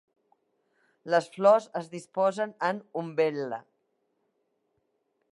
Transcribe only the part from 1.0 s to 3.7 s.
Les flors es disposen en umbel·la.